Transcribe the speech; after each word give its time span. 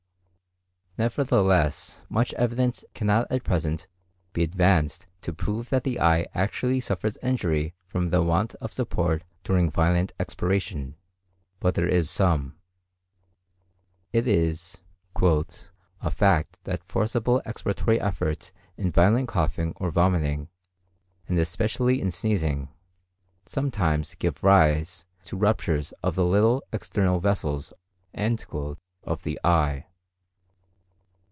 Nevertheless 0.97 2.05
much 2.09 2.31
evidence 2.35 2.85
cannot 2.93 3.31
at 3.31 3.43
present 3.43 3.87
be 4.33 4.43
advanced 4.43 5.07
to 5.21 5.33
prove 5.33 5.69
that 5.69 5.83
the 5.83 5.99
eye 5.99 6.27
actually 6.35 6.79
suffers 6.79 7.17
injury 7.23 7.73
from 7.87 8.09
the 8.11 8.21
want 8.21 8.53
of 8.55 8.71
support 8.73 9.23
during 9.43 9.71
violent 9.71 10.11
expiration; 10.19 10.95
but 11.59 11.73
there 11.73 11.87
is 11.87 12.07
some. 12.07 12.55
It 14.13 14.27
is 14.27 14.83
"a 15.15 16.11
fact 16.11 16.59
that 16.65 16.83
forcible 16.83 17.41
expiratory 17.47 17.99
efforts 17.99 18.51
in 18.77 18.91
violent 18.91 19.27
coughing 19.27 19.73
or 19.77 19.89
vomiting, 19.89 20.49
and 21.27 21.39
especially 21.39 21.99
in 21.99 22.11
sneezing, 22.11 22.69
sometimes 23.47 24.13
give 24.13 24.43
rise 24.43 25.07
to 25.23 25.35
ruptures 25.37 25.93
of 26.03 26.13
the 26.13 26.25
little 26.25 26.61
(external) 26.71 27.19
vessels" 27.19 27.73
of 28.13 29.23
the 29.23 29.39
eye. 29.43 29.85